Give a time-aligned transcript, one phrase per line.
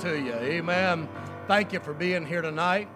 [0.00, 0.34] to you.
[0.34, 1.08] Amen.
[1.48, 2.86] Thank you for being here tonight.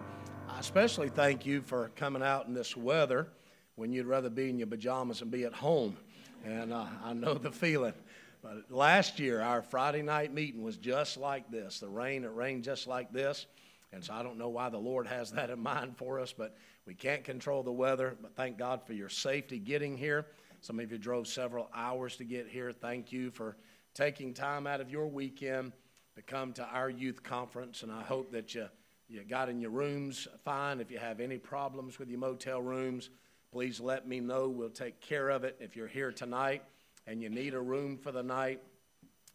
[0.47, 3.27] I especially thank you for coming out in this weather
[3.73, 5.97] when you'd rather be in your pajamas and be at home.
[6.45, 7.95] And uh, I know the feeling.
[8.43, 11.79] But last year, our Friday night meeting was just like this.
[11.79, 13.47] The rain, it rained just like this.
[13.91, 16.55] And so I don't know why the Lord has that in mind for us, but
[16.85, 18.15] we can't control the weather.
[18.21, 20.27] But thank God for your safety getting here.
[20.61, 22.71] Some of you drove several hours to get here.
[22.71, 23.57] Thank you for
[23.95, 25.71] taking time out of your weekend
[26.15, 28.67] to come to our youth conference, and I hope that you,
[29.07, 30.79] you got in your rooms fine.
[30.79, 33.09] If you have any problems with your motel rooms,
[33.51, 34.49] please let me know.
[34.49, 35.57] We'll take care of it.
[35.59, 36.63] If you're here tonight
[37.07, 38.61] and you need a room for the night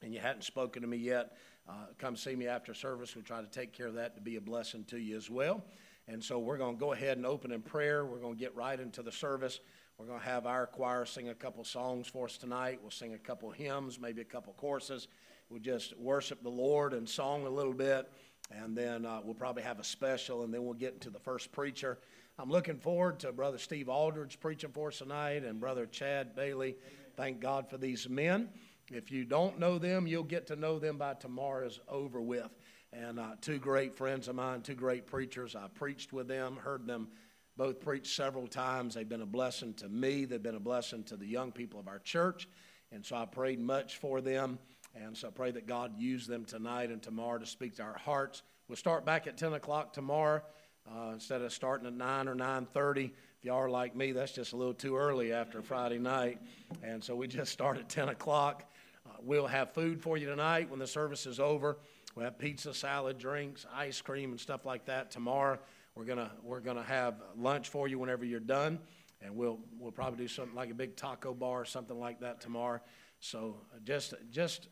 [0.03, 1.37] and you hadn't spoken to me yet,
[1.69, 3.15] uh, come see me after service.
[3.15, 5.65] We'll try to take care of that to be a blessing to you as well.
[6.09, 8.05] And so we're going to go ahead and open in prayer.
[8.05, 9.61] We're going to get right into the service.
[9.99, 12.79] We're going to have our choir sing a couple songs for us tonight.
[12.83, 15.09] We'll sing a couple hymns, maybe a couple choruses
[15.51, 18.11] we'll just worship the Lord and song a little bit,
[18.51, 21.53] and then uh, we'll probably have a special, and then we'll get into the first
[21.53, 21.99] preacher.
[22.39, 26.77] I'm looking forward to Brother Steve Aldridge preaching for us tonight and Brother Chad Bailey.
[27.17, 28.51] Thank God for these men.
[28.93, 32.51] If you don't know them, you'll get to know them by tomorrow's over with.
[32.93, 35.57] And uh, two great friends of mine, two great preachers.
[35.57, 37.09] I preached with them, heard them
[37.57, 38.95] both preach several times.
[38.95, 41.89] They've been a blessing to me, they've been a blessing to the young people of
[41.89, 42.49] our church.
[42.93, 44.59] And so I prayed much for them.
[45.05, 47.99] And so I pray that God use them tonight and tomorrow to speak to our
[47.99, 48.43] hearts.
[48.69, 50.43] We'll start back at 10 o'clock tomorrow
[50.91, 53.05] uh, instead of starting at 9 or 9.30.
[53.05, 56.41] If y'all are like me, that's just a little too early after Friday night.
[56.83, 58.65] And so we just start at 10 o'clock.
[59.07, 61.77] Uh, we'll have food for you tonight when the service is over.
[62.15, 65.59] We'll have pizza, salad, drinks, ice cream, and stuff like that tomorrow.
[65.95, 68.79] We're gonna we're gonna have lunch for you whenever you're done,
[69.23, 72.41] and we'll we'll probably do something like a big taco bar or something like that
[72.41, 72.81] tomorrow.
[73.21, 74.69] So uh, just just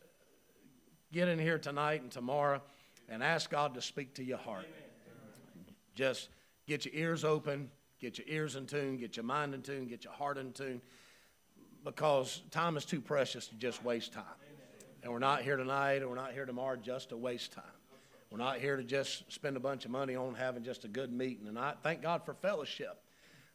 [1.11, 2.61] get in here tonight and tomorrow
[3.09, 4.67] and ask God to speak to your heart.
[5.93, 6.29] Just
[6.67, 10.03] get your ears open, get your ears in tune, get your mind in tune, get
[10.03, 10.81] your heart in tune,
[11.83, 14.23] because time is too precious to just waste time.
[15.03, 17.63] And we're not here tonight and we're not here tomorrow just to waste time.
[18.31, 21.13] We're not here to just spend a bunch of money on having just a good
[21.13, 21.47] meeting.
[21.47, 23.01] And I thank God for fellowship.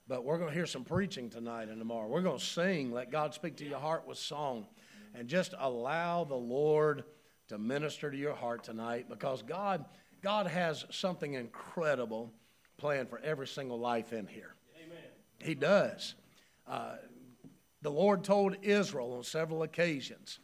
[0.06, 2.08] But we're going to hear some preaching tonight and tomorrow.
[2.08, 4.66] We're going to sing, let God speak to your heart with song,
[5.14, 7.04] and just allow the Lord
[7.50, 9.84] to minister to your heart tonight because God,
[10.22, 12.32] God has something incredible
[12.78, 14.54] planned for every single life in here.
[14.84, 15.02] Amen.
[15.40, 16.14] He does.
[16.64, 16.94] Uh,
[17.82, 20.38] the Lord told Israel on several occasions,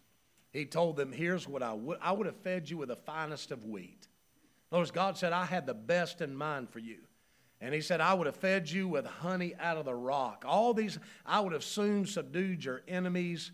[0.53, 3.53] He told them, Here's what I would I would have fed you with the finest
[3.53, 4.09] of wheat.
[4.73, 6.99] Notice God said, I had the best in mind for you.
[7.61, 10.45] And he said, I would have fed you with honey out of the rock.
[10.45, 13.53] All these, I would have soon subdued your enemies.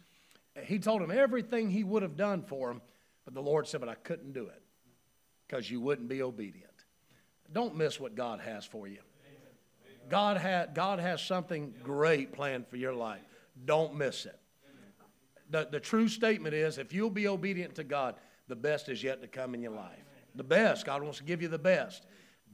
[0.65, 2.81] He told them everything he would have done for them.
[3.25, 4.63] But the Lord said, But I couldn't do it
[5.47, 6.71] because you wouldn't be obedient.
[7.53, 9.01] Don't miss what God has for you.
[10.09, 13.23] God, had, God has something great planned for your life.
[13.65, 14.39] Don't miss it.
[15.51, 18.17] The, the true statement is if you'll be obedient to God,
[18.49, 20.03] the best is yet to come in your life.
[20.35, 20.87] The best.
[20.87, 22.07] God wants to give you the best.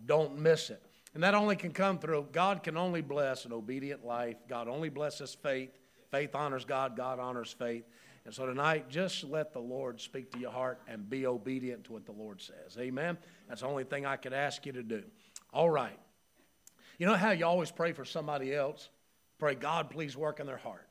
[0.06, 0.82] Don't miss it.
[1.14, 4.36] And that only can come through, God can only bless an obedient life.
[4.48, 5.70] God only blesses faith.
[6.10, 7.84] Faith honors God, God honors faith.
[8.28, 11.94] And so tonight, just let the Lord speak to your heart and be obedient to
[11.94, 12.76] what the Lord says.
[12.78, 13.16] Amen?
[13.48, 15.02] That's the only thing I could ask you to do.
[15.50, 15.98] All right.
[16.98, 18.90] You know how you always pray for somebody else?
[19.38, 20.86] Pray, God, please work in their heart.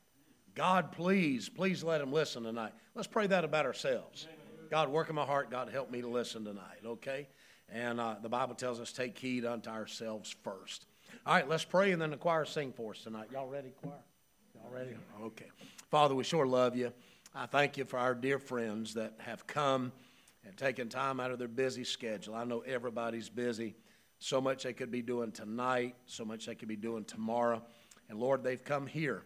[0.56, 2.72] God, please, please let them listen tonight.
[2.96, 4.26] Let's pray that about ourselves.
[4.68, 5.48] God, work in my heart.
[5.48, 7.28] God, help me to listen tonight, okay?
[7.68, 10.86] And uh, the Bible tells us take heed unto ourselves first.
[11.24, 13.28] All right, let's pray, and then the choir sing for us tonight.
[13.32, 13.92] Y'all ready, choir?
[14.56, 14.96] Y'all ready?
[15.22, 15.46] Okay.
[15.88, 16.92] Father, we sure love you.
[17.40, 19.92] I thank you for our dear friends that have come
[20.44, 22.34] and taken time out of their busy schedule.
[22.34, 23.76] I know everybody's busy.
[24.18, 27.62] So much they could be doing tonight, so much they could be doing tomorrow.
[28.08, 29.22] And Lord, they've come here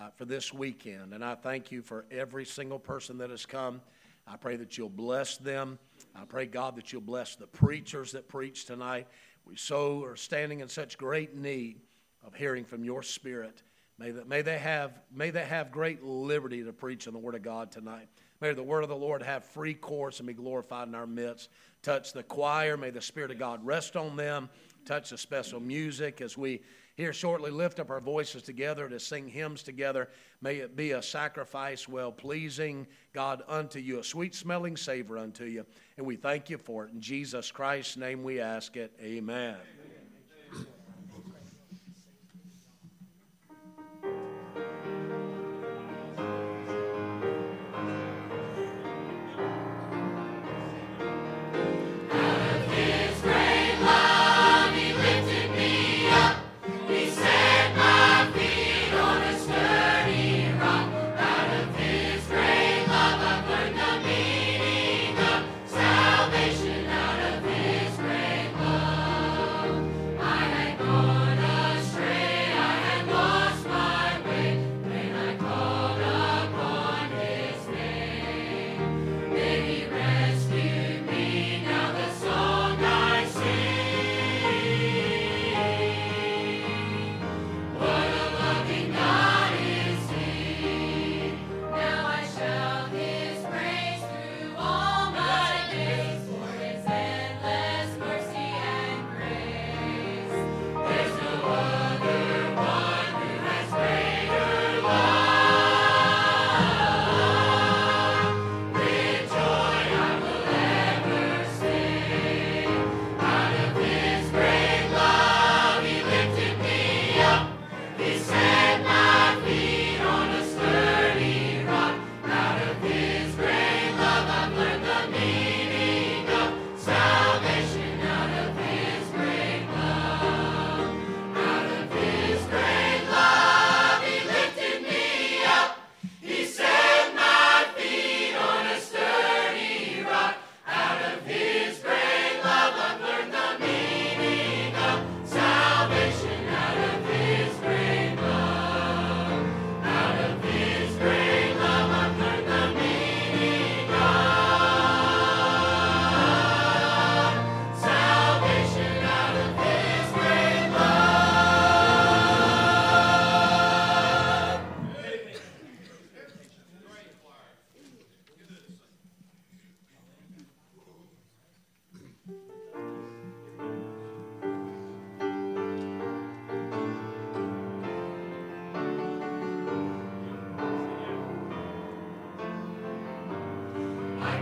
[0.00, 1.12] uh, for this weekend.
[1.12, 3.80] And I thank you for every single person that has come.
[4.28, 5.80] I pray that you'll bless them.
[6.14, 9.08] I pray, God, that you'll bless the preachers that preach tonight.
[9.44, 11.80] We so are standing in such great need
[12.24, 13.64] of hearing from your spirit.
[13.98, 17.42] May, may, they have, may they have great liberty to preach in the Word of
[17.42, 18.08] God tonight.
[18.40, 21.48] May the Word of the Lord have free course and be glorified in our midst.
[21.82, 22.76] Touch the choir.
[22.76, 24.50] May the Spirit of God rest on them.
[24.84, 26.60] Touch the special music as we
[26.96, 30.08] here shortly lift up our voices together to sing hymns together.
[30.40, 35.44] May it be a sacrifice well pleasing, God, unto you, a sweet smelling savor unto
[35.44, 35.66] you.
[35.98, 36.92] And we thank you for it.
[36.92, 38.92] In Jesus Christ's name we ask it.
[39.02, 39.56] Amen.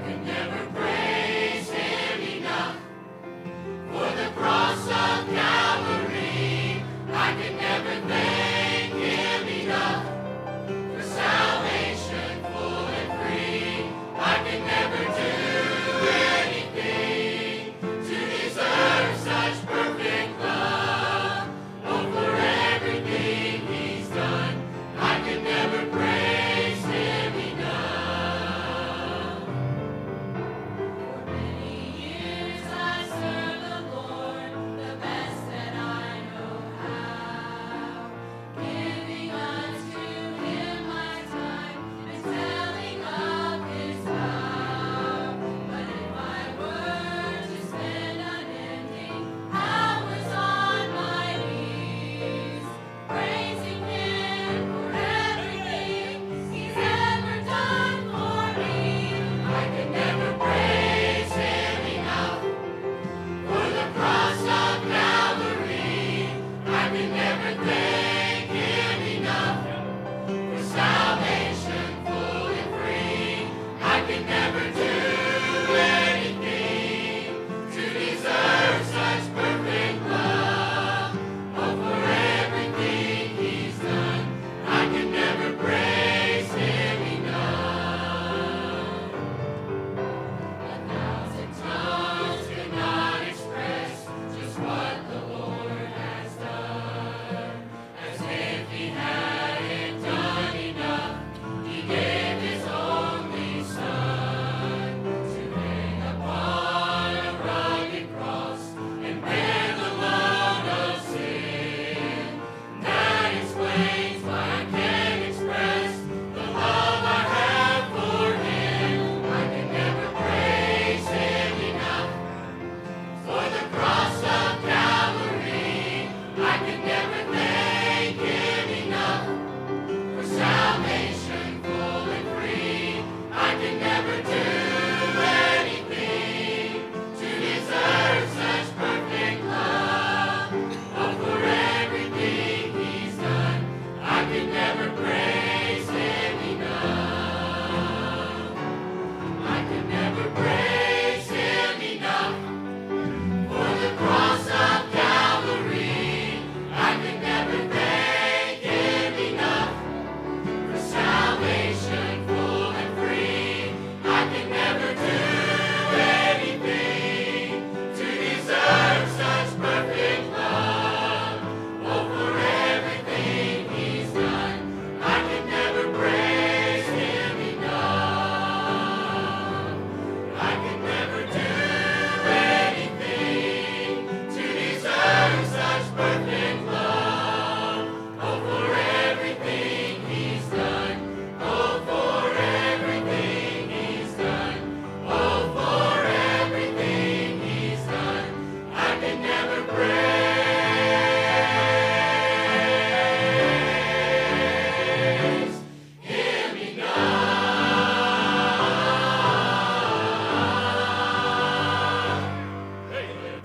[0.04, 0.53] can never.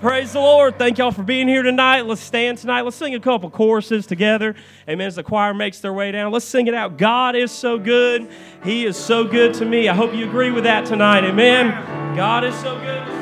[0.00, 0.78] Praise the Lord.
[0.78, 2.06] Thank y'all for being here tonight.
[2.06, 2.80] Let's stand tonight.
[2.80, 4.54] Let's sing a couple choruses together.
[4.88, 5.06] Amen.
[5.06, 6.96] As the choir makes their way down, let's sing it out.
[6.96, 8.26] God is so good.
[8.64, 9.90] He is so good to me.
[9.90, 11.24] I hope you agree with that tonight.
[11.24, 12.16] Amen.
[12.16, 13.19] God is so good.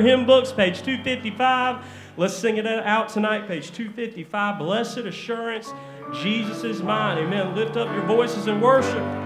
[0.00, 1.84] Hymn books, page 255.
[2.16, 4.58] Let's sing it out tonight, page 255.
[4.58, 5.72] Blessed assurance,
[6.14, 7.18] Jesus is mine.
[7.18, 7.54] Amen.
[7.54, 9.21] Lift up your voices in worship.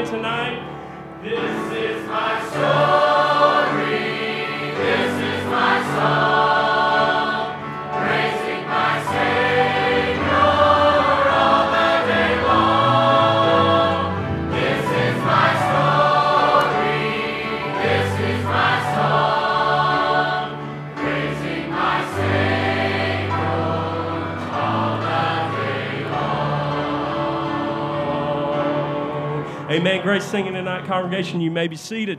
[0.00, 0.12] Great
[30.20, 31.40] singing tonight, congregation.
[31.40, 32.18] You may be seated.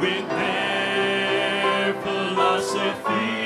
[0.00, 3.39] with their philosophy.